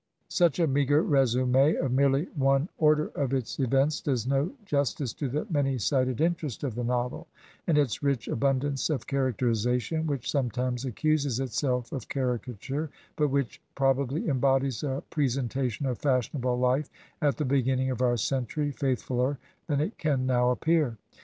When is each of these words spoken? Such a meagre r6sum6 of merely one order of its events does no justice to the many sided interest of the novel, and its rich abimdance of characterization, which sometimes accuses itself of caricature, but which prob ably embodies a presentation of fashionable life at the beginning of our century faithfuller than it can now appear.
Such 0.27 0.57
a 0.57 0.65
meagre 0.65 1.03
r6sum6 1.03 1.79
of 1.79 1.91
merely 1.91 2.25
one 2.33 2.69
order 2.79 3.09
of 3.09 3.35
its 3.35 3.59
events 3.59 4.01
does 4.01 4.25
no 4.25 4.51
justice 4.65 5.13
to 5.13 5.29
the 5.29 5.45
many 5.51 5.77
sided 5.77 6.19
interest 6.19 6.63
of 6.63 6.73
the 6.73 6.83
novel, 6.83 7.27
and 7.67 7.77
its 7.77 8.01
rich 8.01 8.27
abimdance 8.27 8.89
of 8.89 9.05
characterization, 9.05 10.07
which 10.07 10.27
sometimes 10.31 10.85
accuses 10.85 11.39
itself 11.39 11.91
of 11.91 12.09
caricature, 12.09 12.89
but 13.15 13.27
which 13.27 13.61
prob 13.75 13.99
ably 13.99 14.27
embodies 14.27 14.81
a 14.83 15.03
presentation 15.11 15.85
of 15.85 15.99
fashionable 15.99 16.57
life 16.57 16.89
at 17.21 17.37
the 17.37 17.45
beginning 17.45 17.91
of 17.91 18.01
our 18.01 18.17
century 18.17 18.71
faithfuller 18.73 19.37
than 19.67 19.79
it 19.79 19.99
can 19.99 20.25
now 20.25 20.49
appear. 20.49 20.97